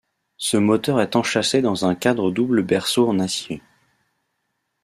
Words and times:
Ce 0.37 0.57
moteur 0.57 0.99
est 0.99 1.15
enchâssé 1.15 1.61
dans 1.61 1.85
un 1.85 1.93
cadre 1.93 2.31
double 2.31 2.63
berceau 2.63 3.07
en 3.07 3.19
acier. 3.19 3.61